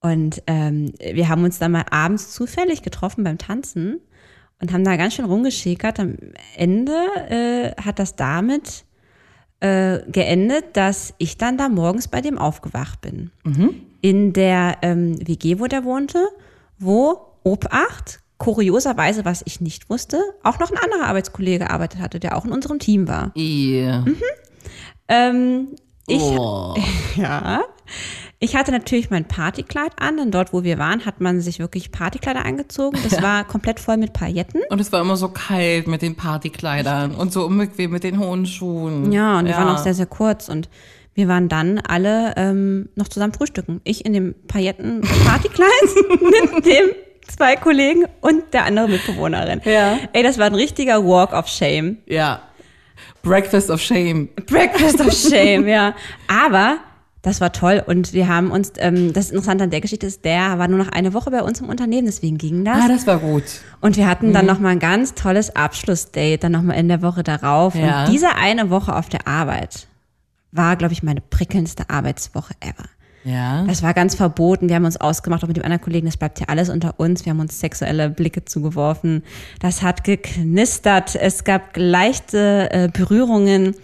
Und 0.00 0.42
ähm, 0.46 0.94
wir 0.98 1.28
haben 1.28 1.44
uns 1.44 1.58
dann 1.58 1.72
mal 1.72 1.84
abends 1.90 2.32
zufällig 2.32 2.80
getroffen 2.80 3.24
beim 3.24 3.36
Tanzen 3.36 4.00
und 4.58 4.72
haben 4.72 4.84
da 4.84 4.96
ganz 4.96 5.12
schön 5.12 5.26
rumgeschickert. 5.26 6.00
Am 6.00 6.16
Ende 6.56 6.94
äh, 7.28 7.78
hat 7.78 7.98
das 7.98 8.16
damit 8.16 8.86
äh, 9.60 9.98
geendet, 10.10 10.64
dass 10.72 11.12
ich 11.18 11.36
dann 11.36 11.58
da 11.58 11.68
morgens 11.68 12.08
bei 12.08 12.22
dem 12.22 12.38
aufgewacht 12.38 13.02
bin. 13.02 13.32
In 14.00 14.32
der 14.32 14.78
ähm, 14.80 15.18
WG, 15.28 15.58
wo 15.58 15.66
der 15.66 15.84
wohnte, 15.84 16.26
wo 16.78 17.20
Obacht, 17.42 18.20
kurioserweise, 18.42 19.24
was 19.24 19.42
ich 19.46 19.60
nicht 19.60 19.88
wusste, 19.88 20.20
auch 20.42 20.58
noch 20.58 20.70
ein 20.70 20.76
anderer 20.76 21.06
Arbeitskollege 21.06 21.60
gearbeitet 21.60 22.00
hatte, 22.00 22.18
der 22.18 22.36
auch 22.36 22.44
in 22.44 22.50
unserem 22.50 22.80
Team 22.80 23.06
war. 23.06 23.30
Yeah. 23.36 24.04
Ähm, 25.06 25.68
ich, 26.08 26.20
Oh. 26.20 26.74
ja, 27.16 27.62
ich 28.40 28.56
hatte 28.56 28.72
natürlich 28.72 29.10
mein 29.10 29.26
Partykleid 29.28 29.92
an, 30.00 30.16
denn 30.16 30.32
dort, 30.32 30.52
wo 30.52 30.64
wir 30.64 30.76
waren, 30.76 31.06
hat 31.06 31.20
man 31.20 31.40
sich 31.40 31.60
wirklich 31.60 31.92
Partykleider 31.92 32.44
angezogen. 32.44 32.98
Das 33.04 33.22
war 33.22 33.44
komplett 33.44 33.78
voll 33.78 33.96
mit 33.96 34.12
Pailletten. 34.12 34.62
Und 34.70 34.80
es 34.80 34.90
war 34.90 35.00
immer 35.00 35.16
so 35.16 35.28
kalt 35.28 35.86
mit 35.86 36.02
den 36.02 36.16
Partykleidern 36.16 37.14
und 37.14 37.32
so 37.32 37.46
unbequem 37.46 37.92
mit 37.92 38.02
den 38.02 38.18
hohen 38.18 38.46
Schuhen. 38.46 39.12
Ja, 39.12 39.38
und 39.38 39.46
die 39.46 39.52
waren 39.52 39.68
auch 39.68 39.78
sehr, 39.78 39.94
sehr 39.94 40.06
kurz 40.06 40.48
und 40.48 40.68
wir 41.14 41.28
waren 41.28 41.48
dann 41.48 41.78
alle 41.78 42.34
ähm, 42.36 42.88
noch 42.96 43.06
zusammen 43.06 43.34
frühstücken. 43.34 43.80
Ich 43.84 44.04
in 44.04 44.12
dem 44.12 44.34
Pailletten-Partykleid 44.48 45.68
mit 46.54 46.66
dem 46.66 46.88
zwei 47.28 47.56
Kollegen 47.56 48.04
und 48.20 48.52
der 48.52 48.64
andere 48.64 48.88
Mitbewohnerin. 48.88 49.60
Ja. 49.64 49.98
Ey, 50.12 50.22
das 50.22 50.38
war 50.38 50.46
ein 50.46 50.54
richtiger 50.54 51.04
Walk 51.04 51.32
of 51.32 51.48
Shame. 51.48 51.98
Ja. 52.06 52.42
Breakfast 53.22 53.70
of 53.70 53.80
Shame. 53.80 54.28
Breakfast 54.46 55.00
of 55.00 55.12
Shame, 55.30 55.68
ja. 55.68 55.94
Aber 56.28 56.78
das 57.22 57.40
war 57.40 57.52
toll 57.52 57.82
und 57.86 58.12
wir 58.12 58.26
haben 58.26 58.50
uns, 58.50 58.72
ähm, 58.78 59.12
das 59.12 59.30
Interessante 59.30 59.64
an 59.64 59.70
der 59.70 59.80
Geschichte 59.80 60.06
ist, 60.06 60.24
der 60.24 60.58
war 60.58 60.66
nur 60.66 60.78
noch 60.78 60.88
eine 60.88 61.14
Woche 61.14 61.30
bei 61.30 61.42
uns 61.42 61.60
im 61.60 61.68
Unternehmen, 61.68 62.06
deswegen 62.06 62.36
ging 62.36 62.64
das. 62.64 62.78
Ah, 62.82 62.88
das 62.88 63.06
war 63.06 63.18
gut. 63.18 63.44
Und 63.80 63.96
wir 63.96 64.08
hatten 64.08 64.32
dann 64.32 64.46
noch 64.46 64.58
mal 64.58 64.70
ein 64.70 64.80
ganz 64.80 65.14
tolles 65.14 65.54
Abschlussdate, 65.54 66.38
dann 66.38 66.52
noch 66.52 66.62
mal 66.62 66.74
in 66.74 66.88
der 66.88 67.00
Woche 67.00 67.22
darauf. 67.22 67.76
Ja. 67.76 68.04
Und 68.04 68.12
diese 68.12 68.34
eine 68.34 68.70
Woche 68.70 68.96
auf 68.96 69.08
der 69.08 69.28
Arbeit 69.28 69.86
war, 70.50 70.74
glaube 70.76 70.94
ich, 70.94 71.04
meine 71.04 71.20
prickelndste 71.20 71.88
Arbeitswoche 71.88 72.54
ever. 72.60 72.88
Ja. 73.24 73.64
Das 73.64 73.82
war 73.82 73.94
ganz 73.94 74.14
verboten. 74.14 74.68
Wir 74.68 74.76
haben 74.76 74.84
uns 74.84 74.96
ausgemacht, 74.96 75.44
auch 75.44 75.48
mit 75.48 75.56
dem 75.56 75.64
anderen 75.64 75.82
Kollegen, 75.82 76.06
das 76.06 76.16
bleibt 76.16 76.40
ja 76.40 76.48
alles 76.48 76.68
unter 76.68 76.98
uns. 76.98 77.24
Wir 77.24 77.30
haben 77.30 77.40
uns 77.40 77.60
sexuelle 77.60 78.10
Blicke 78.10 78.44
zugeworfen. 78.44 79.22
Das 79.60 79.82
hat 79.82 80.04
geknistert. 80.04 81.14
Es 81.14 81.44
gab 81.44 81.76
leichte 81.76 82.68
äh, 82.72 82.88
Berührungen. 82.92 83.74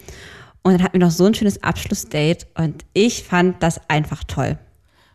Und 0.61 0.73
dann 0.73 0.83
hatten 0.83 0.99
wir 0.99 1.05
noch 1.05 1.11
so 1.11 1.25
ein 1.25 1.33
schönes 1.33 1.63
Abschlussdate. 1.63 2.47
Und 2.57 2.83
ich 2.93 3.23
fand 3.23 3.63
das 3.63 3.79
einfach 3.89 4.23
toll. 4.25 4.57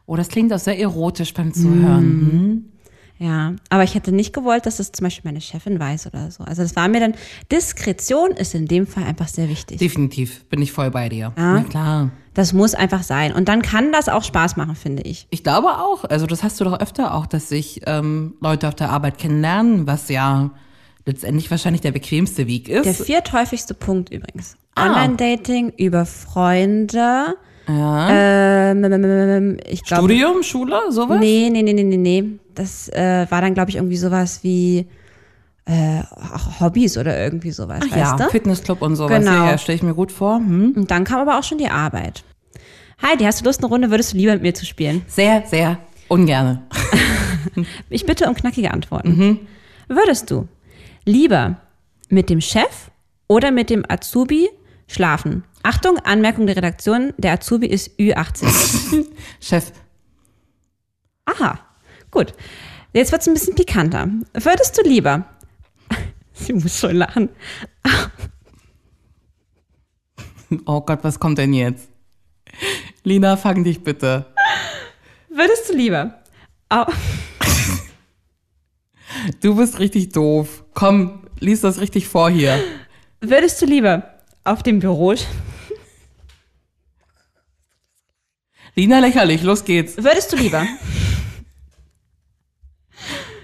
Oh, 0.06 0.16
das 0.16 0.28
klingt 0.28 0.52
auch 0.52 0.58
sehr 0.58 0.78
erotisch 0.78 1.32
beim 1.34 1.52
Zuhören. 1.52 2.72
Ja, 3.18 3.54
aber 3.70 3.84
ich 3.84 3.94
hätte 3.94 4.10
nicht 4.10 4.32
gewollt, 4.32 4.66
dass 4.66 4.78
das 4.78 4.90
zum 4.90 5.04
Beispiel 5.04 5.30
meine 5.30 5.40
Chefin 5.40 5.78
weiß 5.78 6.08
oder 6.08 6.30
so. 6.30 6.42
Also 6.42 6.62
das 6.62 6.74
war 6.74 6.88
mir 6.88 7.00
dann, 7.00 7.14
Diskretion 7.52 8.32
ist 8.32 8.54
in 8.54 8.66
dem 8.66 8.86
Fall 8.86 9.04
einfach 9.04 9.28
sehr 9.28 9.48
wichtig. 9.48 9.78
Definitiv, 9.78 10.44
bin 10.46 10.60
ich 10.60 10.72
voll 10.72 10.90
bei 10.90 11.08
dir. 11.08 11.32
Ja. 11.36 11.54
Na 11.54 11.62
klar. 11.62 12.10
Das 12.34 12.52
muss 12.52 12.74
einfach 12.74 13.04
sein. 13.04 13.32
Und 13.32 13.48
dann 13.48 13.62
kann 13.62 13.92
das 13.92 14.08
auch 14.08 14.24
Spaß 14.24 14.56
machen, 14.56 14.74
finde 14.74 15.04
ich. 15.04 15.28
Ich 15.30 15.44
glaube 15.44 15.68
auch, 15.68 16.04
also 16.04 16.26
das 16.26 16.42
hast 16.42 16.60
du 16.60 16.64
doch 16.64 16.80
öfter 16.80 17.14
auch, 17.14 17.26
dass 17.26 17.48
sich 17.48 17.82
ähm, 17.86 18.34
Leute 18.40 18.66
auf 18.66 18.74
der 18.74 18.90
Arbeit 18.90 19.18
kennenlernen, 19.18 19.86
was 19.86 20.08
ja 20.08 20.50
letztendlich 21.06 21.48
wahrscheinlich 21.50 21.82
der 21.82 21.92
bequemste 21.92 22.48
Weg 22.48 22.68
ist. 22.68 22.84
Der 22.84 22.94
vierthäufigste 22.94 23.74
Punkt 23.74 24.10
übrigens. 24.10 24.56
Ah. 24.74 24.86
Online-Dating 24.86 25.74
über 25.76 26.06
Freunde. 26.06 27.36
Ja. 27.68 28.70
Ähm, 28.70 28.84
ähm, 28.84 28.92
ähm, 28.92 29.04
ähm, 29.04 29.56
ich 29.66 29.82
glaube. 29.84 30.04
Studium, 30.04 30.42
Schule, 30.42 30.80
sowas? 30.90 31.18
Nee, 31.20 31.48
nee, 31.50 31.62
nee, 31.62 31.72
nee, 31.72 31.82
nee, 31.82 31.96
nee. 31.96 32.24
Das 32.54 32.88
äh, 32.90 33.26
war 33.28 33.40
dann, 33.40 33.54
glaube 33.54 33.70
ich, 33.70 33.76
irgendwie 33.76 33.96
sowas 33.96 34.40
wie 34.42 34.86
äh, 35.66 36.02
Hobbys 36.60 36.98
oder 36.98 37.18
irgendwie 37.18 37.50
sowas, 37.50 37.80
Ach 37.82 37.96
weißt 37.96 38.18
ja, 38.18 38.26
du? 38.26 38.30
Fitnessclub 38.30 38.82
und 38.82 38.96
sowas. 38.96 39.18
Genau. 39.18 39.32
Ja, 39.32 39.50
ja 39.52 39.58
stelle 39.58 39.76
ich 39.76 39.82
mir 39.82 39.94
gut 39.94 40.12
vor. 40.12 40.36
Hm? 40.36 40.74
Und 40.76 40.90
dann 40.90 41.04
kam 41.04 41.20
aber 41.20 41.38
auch 41.38 41.44
schon 41.44 41.58
die 41.58 41.68
Arbeit. 41.68 42.22
Heidi, 43.02 43.24
hast 43.24 43.40
du 43.40 43.44
Lust, 43.44 43.60
eine 43.60 43.68
Runde 43.68 43.90
würdest 43.90 44.12
du 44.12 44.16
lieber 44.16 44.32
mit 44.34 44.42
mir 44.42 44.54
zu 44.54 44.66
spielen? 44.66 45.02
Sehr, 45.06 45.44
sehr 45.46 45.78
ungerne. 46.08 46.62
Ich 47.90 48.06
bitte 48.06 48.26
um 48.26 48.34
knackige 48.34 48.72
Antworten. 48.72 49.16
Mhm. 49.16 49.38
Würdest 49.86 50.30
du 50.30 50.48
lieber 51.04 51.58
mit 52.08 52.30
dem 52.30 52.40
Chef 52.40 52.90
oder 53.28 53.50
mit 53.50 53.70
dem 53.70 53.84
Azubi 53.86 54.48
schlafen? 54.86 55.44
Achtung, 55.62 55.98
Anmerkung 55.98 56.46
der 56.46 56.56
Redaktion, 56.56 57.14
der 57.16 57.32
Azubi 57.34 57.66
ist 57.66 57.98
Ü80. 57.98 59.06
Chef, 59.40 59.72
Aha, 61.26 61.58
gut. 62.10 62.34
Jetzt 62.92 63.10
wird's 63.12 63.26
ein 63.26 63.34
bisschen 63.34 63.54
pikanter. 63.54 64.08
Würdest 64.34 64.76
du 64.78 64.82
lieber, 64.82 65.24
sie 66.32 66.52
muss 66.52 66.78
schon 66.78 66.96
lachen, 66.96 67.30
oh 70.66 70.80
Gott, 70.82 71.00
was 71.02 71.18
kommt 71.18 71.38
denn 71.38 71.54
jetzt? 71.54 71.88
Lina, 73.02 73.36
fang 73.36 73.64
dich 73.64 73.82
bitte. 73.82 74.26
würdest 75.28 75.68
du 75.70 75.76
lieber, 75.76 76.22
au- 76.68 76.86
Du 79.40 79.54
bist 79.56 79.78
richtig 79.78 80.10
doof. 80.10 80.64
Komm, 80.74 81.26
lies 81.40 81.62
das 81.62 81.80
richtig 81.80 82.06
vor 82.08 82.30
hier. 82.30 82.58
würdest 83.20 83.60
du 83.62 83.66
lieber 83.66 84.13
auf 84.44 84.62
dem 84.62 84.78
Büro, 84.80 85.14
Lina, 88.76 88.98
lächerlich, 88.98 89.42
los 89.42 89.64
geht's. 89.64 89.96
würdest 89.98 90.32
du 90.32 90.36
lieber, 90.36 90.66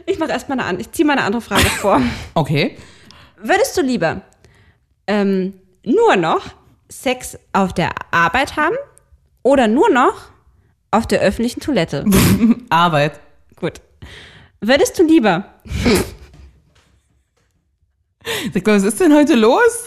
ich 0.06 0.18
mache 0.18 0.30
erstmal 0.32 0.58
eine, 0.58 0.68
an- 0.68 0.80
ich 0.80 0.90
ziehe 0.90 1.06
mal 1.06 1.12
eine 1.14 1.22
andere 1.22 1.40
Frage 1.42 1.64
vor. 1.70 2.00
Okay. 2.34 2.76
Würdest 3.36 3.76
du 3.76 3.82
lieber 3.82 4.22
ähm, 5.06 5.54
nur 5.84 6.16
noch 6.16 6.42
Sex 6.88 7.38
auf 7.52 7.72
der 7.72 7.92
Arbeit 8.10 8.56
haben 8.56 8.74
oder 9.42 9.68
nur 9.68 9.88
noch 9.90 10.30
auf 10.90 11.06
der 11.06 11.20
öffentlichen 11.20 11.60
Toilette? 11.60 12.04
Arbeit. 12.70 13.20
Gut. 13.56 13.80
Würdest 14.60 14.98
du 14.98 15.04
lieber, 15.04 15.54
Sag 18.52 18.66
mal, 18.66 18.76
was 18.76 18.82
ist 18.82 19.00
denn 19.00 19.14
heute 19.14 19.34
los? 19.36 19.84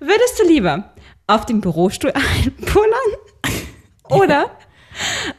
Würdest 0.00 0.38
du 0.38 0.46
lieber 0.46 0.92
auf 1.26 1.46
dem 1.46 1.60
Bürostuhl 1.60 2.12
einpullern 2.44 2.90
oder 4.08 4.50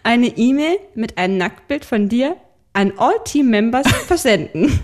eine 0.03 0.27
E-Mail 0.27 0.79
mit 0.95 1.17
einem 1.17 1.37
Nacktbild 1.37 1.83
von 1.85 2.07
dir 2.07 2.37
an 2.73 2.93
all 2.97 3.15
Team-Members 3.25 3.87
versenden? 4.07 4.79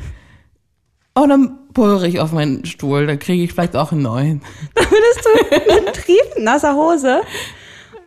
Oh, 1.16 1.26
dann 1.26 1.70
pulvere 1.74 2.08
ich 2.08 2.20
auf 2.20 2.32
meinen 2.32 2.66
Stuhl, 2.66 3.08
dann 3.08 3.18
kriege 3.18 3.44
ich 3.44 3.54
vielleicht 3.54 3.76
auch 3.76 3.92
einen 3.92 4.04
neuen. 4.04 4.44
Da 4.76 4.84
würdest 4.84 5.26
du 5.26 5.76
mit 5.86 5.96
triefnasser 5.96 6.76
Hose 6.76 7.22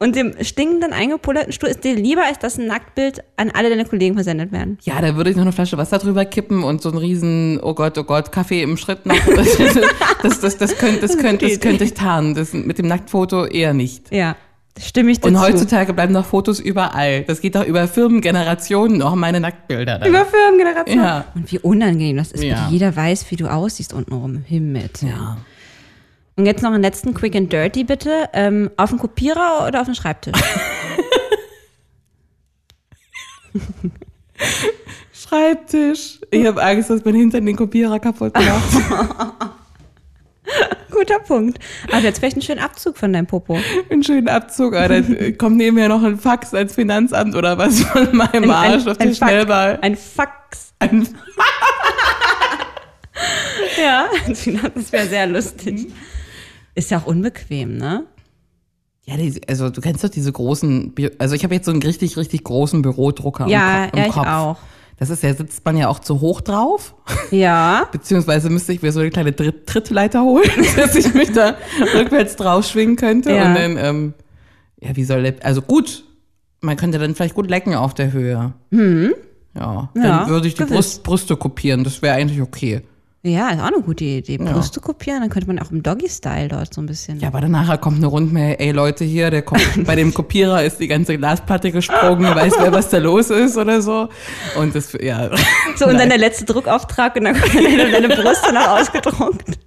und 0.00 0.16
dem 0.16 0.34
stinkenden, 0.40 0.94
eingepullerten 0.94 1.52
Stuhl 1.52 1.68
ist 1.68 1.84
dir 1.84 1.94
lieber, 1.94 2.24
als 2.24 2.38
dass 2.38 2.58
ein 2.58 2.66
Nacktbild 2.66 3.22
an 3.36 3.50
alle 3.50 3.68
deine 3.68 3.84
Kollegen 3.84 4.14
versendet 4.14 4.50
werden. 4.50 4.78
Ja, 4.82 5.00
da 5.00 5.14
würde 5.14 5.30
ich 5.30 5.36
noch 5.36 5.42
eine 5.42 5.52
Flasche 5.52 5.76
Wasser 5.76 5.98
drüber 5.98 6.24
kippen 6.24 6.64
und 6.64 6.80
so 6.80 6.88
einen 6.88 6.98
riesen, 6.98 7.60
oh 7.62 7.74
Gott, 7.74 7.98
oh 7.98 8.04
Gott, 8.04 8.32
Kaffee 8.32 8.62
im 8.62 8.76
Schritt 8.76 9.06
noch. 9.06 9.14
Das, 10.22 10.38
das, 10.38 10.40
das, 10.40 10.56
das, 10.58 10.78
könnte, 10.78 11.00
das, 11.00 11.16
könnte, 11.16 11.48
das 11.48 11.60
könnte 11.60 11.84
ich 11.84 11.94
tarnen. 11.94 12.34
Das 12.34 12.52
mit 12.52 12.78
dem 12.78 12.88
Nacktfoto 12.88 13.46
eher 13.46 13.72
nicht. 13.72 14.12
Ja, 14.12 14.36
das 14.74 14.88
stimme 14.88 15.10
ich 15.10 15.20
dir 15.20 15.28
Und 15.28 15.34
zu. 15.34 15.40
heutzutage 15.40 15.92
bleiben 15.92 16.12
noch 16.12 16.24
Fotos 16.24 16.60
überall. 16.60 17.22
Das 17.22 17.40
geht 17.40 17.54
doch 17.54 17.64
über 17.64 17.88
Firmengenerationen 17.88 18.98
noch 18.98 19.14
meine 19.14 19.40
Nacktbilder. 19.40 19.98
Dann. 19.98 20.08
Über 20.08 20.24
Firmengeneration. 20.26 20.96
Ja. 20.96 21.24
Und 21.34 21.50
wie 21.52 21.58
unangenehm 21.58 22.16
das 22.16 22.32
ist. 22.32 22.42
Ja. 22.42 22.68
Jeder 22.70 22.94
weiß, 22.94 23.30
wie 23.30 23.36
du 23.36 23.46
aussiehst 23.46 23.92
untenrum. 23.92 24.44
Himmel. 24.46 24.90
Ja. 25.02 25.38
Und 26.40 26.46
jetzt 26.46 26.62
noch 26.62 26.72
einen 26.72 26.80
letzten 26.82 27.12
Quick 27.12 27.36
and 27.36 27.52
Dirty 27.52 27.84
bitte. 27.84 28.30
Ähm, 28.32 28.70
auf 28.78 28.88
dem 28.88 28.98
Kopierer 28.98 29.66
oder 29.68 29.82
auf 29.82 29.86
dem 29.86 29.94
Schreibtisch? 29.94 30.32
Schreibtisch. 35.12 36.18
Ich 36.30 36.46
habe 36.46 36.62
Angst, 36.62 36.88
dass 36.88 37.04
mein 37.04 37.14
Hintern 37.14 37.44
den 37.44 37.56
Kopierer 37.56 37.98
kaputt 38.00 38.32
macht. 38.34 38.72
Guter 40.90 41.18
Punkt. 41.18 41.58
Also 41.92 42.06
jetzt 42.06 42.20
vielleicht 42.20 42.36
einen 42.36 42.42
schönen 42.42 42.60
Abzug 42.60 42.96
von 42.96 43.12
deinem 43.12 43.26
Popo. 43.26 43.58
Einen 43.90 44.02
schönen 44.02 44.28
Abzug, 44.28 44.74
aber 44.74 44.88
dann 44.88 45.36
kommt 45.36 45.58
nebenher 45.58 45.90
noch 45.90 46.02
ein 46.02 46.18
Fax 46.18 46.54
als 46.54 46.74
Finanzamt 46.74 47.34
oder 47.34 47.58
was 47.58 47.80
von 47.82 48.16
meinem 48.16 48.50
Arsch 48.50 48.86
auf 48.86 48.96
den 48.96 49.08
Fax- 49.14 49.18
Schnellball. 49.18 49.78
Ein 49.82 49.94
Fax. 49.94 50.72
Ein 50.78 51.06
Ja, 53.78 54.06
das 54.74 54.90
wäre 54.90 55.06
sehr 55.06 55.26
lustig. 55.26 55.92
Ist 56.74 56.90
ja 56.90 56.98
auch 56.98 57.06
unbequem, 57.06 57.76
ne? 57.76 58.04
Ja, 59.04 59.16
die, 59.16 59.40
also 59.48 59.70
du 59.70 59.80
kennst 59.80 60.04
doch 60.04 60.08
diese 60.08 60.30
großen, 60.30 60.94
also 61.18 61.34
ich 61.34 61.42
habe 61.42 61.54
jetzt 61.54 61.64
so 61.66 61.72
einen 61.72 61.82
richtig, 61.82 62.16
richtig 62.16 62.44
großen 62.44 62.82
Bürodrucker 62.82 63.46
Ja, 63.48 63.84
im, 63.86 63.90
Ko- 63.90 63.96
im 63.96 64.02
ja, 64.02 64.06
ich 64.08 64.12
Kopf. 64.12 64.26
auch. 64.26 64.56
Das 64.98 65.08
ist 65.08 65.22
ja, 65.22 65.32
sitzt 65.34 65.64
man 65.64 65.76
ja 65.78 65.88
auch 65.88 65.98
zu 66.00 66.20
hoch 66.20 66.42
drauf. 66.42 66.94
Ja. 67.30 67.88
Beziehungsweise 67.92 68.50
müsste 68.50 68.74
ich 68.74 68.82
mir 68.82 68.92
so 68.92 69.00
eine 69.00 69.08
kleine 69.10 69.34
Tritt 69.34 69.66
Trittleiter 69.66 70.22
holen, 70.22 70.50
dass 70.76 70.94
ich 70.94 71.12
mich 71.14 71.32
da 71.32 71.56
rückwärts 71.94 72.36
drauf 72.36 72.66
schwingen 72.66 72.96
könnte. 72.96 73.32
Ja. 73.32 73.46
Und 73.48 73.54
dann, 73.54 73.76
ähm, 73.78 74.14
ja, 74.78 74.94
wie 74.94 75.04
soll 75.04 75.22
der, 75.22 75.34
also 75.44 75.62
gut, 75.62 76.04
man 76.60 76.76
könnte 76.76 76.98
dann 76.98 77.14
vielleicht 77.14 77.34
gut 77.34 77.48
lecken 77.48 77.74
auf 77.74 77.94
der 77.94 78.12
Höhe. 78.12 78.52
Hm. 78.70 79.14
Ja, 79.56 79.88
dann 79.94 80.04
Ja, 80.04 80.28
würde 80.28 80.46
ich 80.46 80.54
die. 80.54 80.64
Brust, 80.64 81.02
Brüste 81.02 81.34
kopieren, 81.36 81.82
das 81.82 82.02
wäre 82.02 82.14
eigentlich 82.16 82.42
okay. 82.42 82.82
Ja, 83.22 83.50
ist 83.50 83.60
auch 83.60 83.66
eine 83.66 83.82
gute 83.82 84.04
Idee. 84.04 84.38
Brüste 84.38 84.80
kopieren, 84.80 85.20
dann 85.20 85.28
könnte 85.28 85.46
man 85.46 85.58
auch 85.58 85.70
im 85.70 85.82
Doggy-Style 85.82 86.48
dort 86.48 86.72
so 86.72 86.80
ein 86.80 86.86
bisschen. 86.86 87.20
Ja, 87.20 87.28
aber 87.28 87.42
dann 87.42 87.50
nachher 87.50 87.76
kommt 87.76 87.98
eine 87.98 88.06
Rundmail, 88.06 88.56
ey 88.58 88.70
Leute 88.70 89.04
hier, 89.04 89.30
der 89.30 89.42
kommt, 89.42 89.62
bei 89.84 89.94
dem 89.94 90.14
Kopierer 90.14 90.64
ist 90.64 90.80
die 90.80 90.88
ganze 90.88 91.18
Glasplatte 91.18 91.70
gesprungen, 91.70 92.34
weiß 92.34 92.54
wer, 92.58 92.72
was 92.72 92.88
da 92.88 92.96
los 92.96 93.28
ist 93.28 93.58
oder 93.58 93.82
so. 93.82 94.08
Und 94.58 94.74
das, 94.74 94.94
ja. 94.98 95.28
So, 95.76 95.86
und 95.86 95.98
dann 95.98 96.08
der 96.08 96.16
letzte 96.16 96.46
Druckauftrag 96.46 97.16
und 97.16 97.24
dann 97.24 97.38
kommt 97.38 97.54
deine, 97.54 97.90
deine 97.90 98.08
Brüste 98.08 98.54
noch 98.54 98.68
ausgedruckt. 98.68 99.58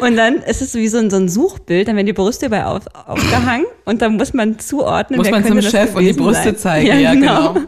Und 0.00 0.16
dann 0.16 0.36
ist 0.36 0.62
es 0.62 0.74
wie 0.74 0.88
so 0.88 0.98
ein, 0.98 1.10
so 1.10 1.16
ein 1.16 1.28
Suchbild, 1.28 1.88
dann 1.88 1.96
werden 1.96 2.06
die 2.06 2.12
Brüste 2.12 2.46
überall 2.46 2.76
auf, 2.76 2.84
aufgehangen 3.06 3.66
und 3.84 4.00
dann 4.02 4.16
muss 4.16 4.32
man 4.34 4.58
zuordnen, 4.60 5.18
Muss 5.18 5.26
wer 5.26 5.32
man 5.32 5.44
zum 5.44 5.60
Chef 5.62 5.94
und 5.96 6.04
die 6.04 6.12
Brüste 6.12 6.44
sein. 6.44 6.56
zeigen, 6.56 7.00
ja, 7.00 7.12
genau. 7.12 7.56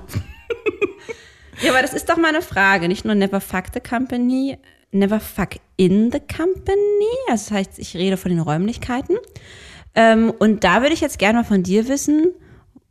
Ja, 1.62 1.70
aber 1.70 1.82
das 1.82 1.94
ist 1.94 2.08
doch 2.08 2.16
mal 2.16 2.28
eine 2.28 2.42
Frage. 2.42 2.88
Nicht 2.88 3.04
nur 3.04 3.14
never 3.14 3.40
fuck 3.40 3.64
the 3.72 3.80
company, 3.80 4.58
never 4.94 5.20
fuck 5.20 5.56
in 5.76 6.10
the 6.12 6.20
company. 6.20 6.76
Also 7.28 7.48
das 7.48 7.50
heißt, 7.50 7.78
ich 7.78 7.94
rede 7.96 8.16
von 8.16 8.30
den 8.30 8.40
Räumlichkeiten. 8.40 9.16
Ähm, 9.94 10.32
und 10.38 10.64
da 10.64 10.80
würde 10.80 10.94
ich 10.94 11.00
jetzt 11.00 11.18
gerne 11.18 11.38
mal 11.38 11.44
von 11.44 11.62
dir 11.62 11.88
wissen, 11.88 12.32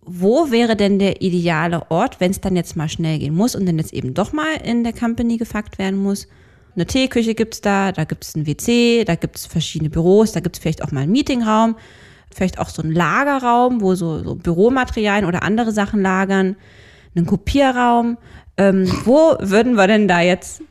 wo 0.06 0.52
wäre 0.52 0.76
denn 0.76 1.00
der 1.00 1.22
ideale 1.22 1.90
Ort, 1.90 2.20
wenn 2.20 2.32
es 2.32 2.42
dann 2.42 2.56
jetzt 2.56 2.76
mal 2.76 2.90
schnell 2.90 3.20
gehen 3.20 3.34
muss 3.34 3.56
und 3.56 3.66
dann 3.66 3.78
jetzt 3.78 3.94
eben 3.94 4.14
doch 4.14 4.34
mal 4.34 4.56
in 4.64 4.84
der 4.84 4.94
Company 4.94 5.38
gefuckt 5.38 5.78
werden 5.78 6.02
muss? 6.02 6.28
Eine 6.76 6.86
Teeküche 6.86 7.36
gibt's 7.36 7.62
da, 7.62 7.92
da 7.92 8.04
gibt's 8.04 8.36
ein 8.36 8.48
WC, 8.48 9.06
da 9.06 9.16
gibt's 9.16 9.46
verschiedene 9.46 9.90
Büros, 9.90 10.32
da 10.32 10.40
gibt's 10.40 10.60
vielleicht 10.60 10.84
auch 10.84 10.92
mal 10.92 11.02
einen 11.02 11.12
Meetingraum, 11.12 11.76
vielleicht 12.34 12.58
auch 12.58 12.70
so 12.70 12.82
einen 12.82 12.94
Lagerraum, 12.94 13.82
wo 13.82 13.96
so, 13.96 14.24
so 14.24 14.36
Büromaterialien 14.36 15.26
oder 15.26 15.44
andere 15.44 15.72
Sachen 15.72 16.02
lagern, 16.02 16.56
einen 17.16 17.26
Kopierraum. 17.26 18.18
Ähm, 18.58 18.92
wo 19.06 19.36
würden 19.40 19.76
wir 19.76 19.88
denn 19.88 20.08
da 20.08 20.22
jetzt 20.22 20.62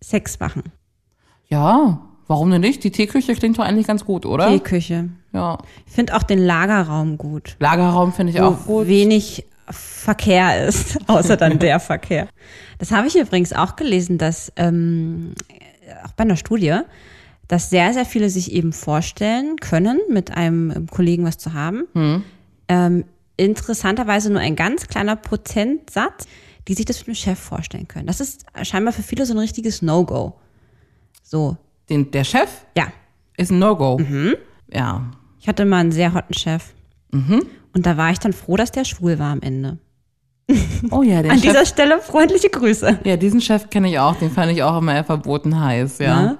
Sex 0.00 0.38
machen? 0.38 0.62
Ja, 1.48 2.00
warum 2.26 2.50
denn 2.50 2.60
nicht? 2.60 2.84
Die 2.84 2.90
Teeküche 2.90 3.34
klingt 3.34 3.58
doch 3.58 3.64
eigentlich 3.64 3.86
ganz 3.86 4.04
gut, 4.04 4.26
oder? 4.26 4.48
Teeküche. 4.48 5.08
Ja. 5.32 5.58
Ich 5.86 5.92
finde 5.92 6.14
auch 6.16 6.22
den 6.22 6.38
Lagerraum 6.38 7.18
gut. 7.18 7.56
Lagerraum 7.60 8.12
finde 8.12 8.32
ich 8.32 8.38
wo 8.40 8.44
auch 8.46 8.64
gut. 8.66 8.86
wenig 8.88 9.44
Verkehr 9.70 10.66
ist, 10.66 10.98
außer 11.08 11.36
dann 11.36 11.58
der 11.58 11.80
Verkehr. 11.80 12.28
Das 12.78 12.92
habe 12.92 13.06
ich 13.06 13.16
übrigens 13.16 13.52
auch 13.52 13.76
gelesen, 13.76 14.18
dass 14.18 14.52
ähm, 14.56 15.34
auch 16.04 16.12
bei 16.12 16.24
einer 16.24 16.36
Studie, 16.36 16.78
dass 17.48 17.70
sehr, 17.70 17.92
sehr 17.94 18.04
viele 18.04 18.28
sich 18.30 18.52
eben 18.52 18.72
vorstellen 18.72 19.56
können, 19.56 20.00
mit 20.10 20.36
einem 20.36 20.86
Kollegen 20.90 21.24
was 21.24 21.38
zu 21.38 21.54
haben, 21.54 21.84
Hm. 21.94 22.22
ähm, 22.68 23.04
interessanterweise 23.36 24.30
nur 24.30 24.40
ein 24.40 24.56
ganz 24.56 24.88
kleiner 24.88 25.16
Prozentsatz, 25.16 26.26
die 26.66 26.74
sich 26.74 26.84
das 26.84 26.98
mit 26.98 27.08
dem 27.08 27.14
Chef 27.14 27.38
vorstellen 27.38 27.88
können. 27.88 28.06
Das 28.06 28.20
ist 28.20 28.44
scheinbar 28.62 28.92
für 28.92 29.02
viele 29.02 29.24
so 29.26 29.32
ein 29.32 29.38
richtiges 29.38 29.80
No-Go. 29.80 30.34
So, 31.30 31.58
Den, 31.90 32.10
der 32.10 32.24
Chef 32.24 32.48
ja. 32.74 32.86
ist 33.36 33.50
ein 33.50 33.58
No-Go. 33.58 33.98
Mhm. 33.98 34.34
Ja. 34.72 35.10
Ich 35.38 35.46
hatte 35.46 35.66
mal 35.66 35.76
einen 35.80 35.92
sehr 35.92 36.14
hotten 36.14 36.32
Chef. 36.32 36.72
Und 37.12 37.46
da 37.74 37.98
war 37.98 38.10
ich 38.10 38.18
dann 38.18 38.32
froh, 38.32 38.56
dass 38.56 38.72
der 38.72 38.86
schwul 38.86 39.18
war 39.18 39.32
am 39.32 39.42
Ende. 39.42 39.76
Oh 40.90 41.02
ja, 41.02 41.20
der 41.20 41.32
An 41.32 41.38
Chef. 41.38 41.50
dieser 41.50 41.66
Stelle 41.66 42.00
freundliche 42.00 42.48
Grüße. 42.48 43.00
ja, 43.04 43.16
diesen 43.18 43.42
Chef 43.42 43.68
kenne 43.68 43.90
ich 43.90 43.98
auch. 43.98 44.16
Den 44.16 44.30
fand 44.30 44.52
ich 44.52 44.62
auch 44.62 44.78
immer 44.78 45.04
verboten 45.04 45.60
heiß, 45.60 45.98
ja. 45.98 46.22
Ne? 46.22 46.38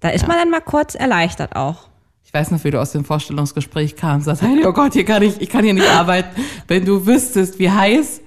Da 0.00 0.10
ist 0.10 0.28
man 0.28 0.36
dann 0.36 0.50
mal 0.50 0.60
kurz 0.60 0.94
erleichtert 0.94 1.56
auch. 1.56 1.88
Ich 2.22 2.34
weiß 2.34 2.50
noch, 2.50 2.62
wie 2.64 2.70
du 2.70 2.78
aus 2.80 2.92
dem 2.92 3.06
Vorstellungsgespräch 3.06 3.96
kamst. 3.96 4.26
Sagst, 4.26 4.42
hey, 4.42 4.66
oh 4.66 4.72
Gott, 4.74 4.92
hier 4.92 5.06
kann 5.06 5.22
ich, 5.22 5.40
ich 5.40 5.48
kann 5.48 5.64
hier 5.64 5.72
nicht 5.72 5.88
arbeiten. 5.94 6.28
Wenn 6.68 6.84
du 6.84 7.06
wüsstest, 7.06 7.58
wie 7.58 7.70
heiß 7.70 8.20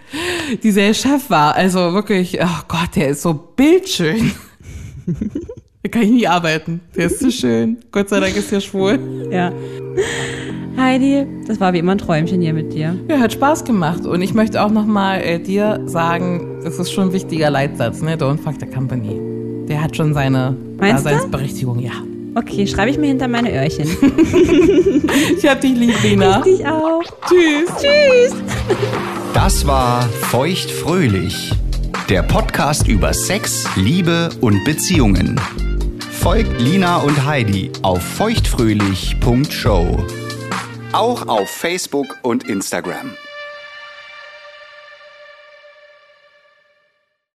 dieser 0.64 0.92
Chef 0.96 1.30
war. 1.30 1.54
Also 1.54 1.94
wirklich, 1.94 2.40
oh 2.42 2.62
Gott, 2.68 2.96
der 2.96 3.10
ist 3.10 3.22
so 3.22 3.34
bildschön. 3.36 4.32
da 5.84 5.90
kann 5.90 6.02
ich 6.04 6.12
nie 6.12 6.28
arbeiten. 6.28 6.80
Der 6.96 7.08
ist 7.08 7.20
so 7.20 7.30
schön. 7.30 7.78
Gott 7.92 8.10
sei 8.10 8.20
Dank 8.20 8.36
ist 8.36 8.52
er 8.52 8.62
schwul. 8.62 9.00
Ja. 9.32 9.52
Heidi, 10.78 11.26
das 11.46 11.60
war 11.60 11.74
wie 11.74 11.80
immer 11.80 11.92
ein 11.92 11.98
Träumchen 11.98 12.42
hier 12.42 12.54
mit 12.54 12.74
dir. 12.74 12.98
Ja, 13.10 13.20
hat 13.20 13.34
Spaß 13.34 13.64
gemacht. 13.64 14.06
Und 14.06 14.22
ich 14.22 14.34
möchte 14.34 14.64
auch 14.64 14.72
nochmal 14.72 15.22
äh, 15.22 15.40
dir 15.40 15.82
sagen, 15.86 16.62
das 16.64 16.80
ist 16.80 16.92
schon 16.92 17.10
ein 17.10 17.14
wichtiger 17.14 17.50
Leitsatz, 17.50 18.02
ne? 18.02 18.16
Don't 18.16 18.38
fuck 18.40 18.56
the 18.60 18.66
company. 18.66 19.20
Der 19.68 19.84
hat 19.84 19.96
schon 19.96 20.14
seine 20.14 20.56
Meinst? 20.80 21.06
Daseinsberechtigung, 21.06 21.80
ja. 21.80 21.92
Okay, 22.36 22.66
schreibe 22.66 22.90
ich 22.90 22.98
mir 22.98 23.08
hinter 23.08 23.28
meine 23.28 23.54
Öhrchen. 23.54 23.88
Ich 25.38 25.48
hab 25.48 25.62
dich 25.62 25.76
lieb, 25.76 25.94
Lena. 26.02 26.42
Dich 26.42 26.66
auch. 26.66 27.04
Tschüss. 27.28 27.70
Tschüss. 27.78 28.36
Das 29.34 29.68
war 29.68 30.02
Feuchtfröhlich, 30.02 31.52
der 32.10 32.24
Podcast 32.24 32.88
über 32.88 33.14
Sex, 33.14 33.66
Liebe 33.76 34.30
und 34.42 34.64
Beziehungen. 34.64 35.40
Folgt 36.24 36.62
Lina 36.62 37.00
und 37.00 37.26
Heidi 37.26 37.70
auf 37.82 38.02
feuchtfröhlich.show. 38.02 40.08
Auch 40.94 41.28
auf 41.28 41.50
Facebook 41.50 42.18
und 42.22 42.48
Instagram. 42.48 43.18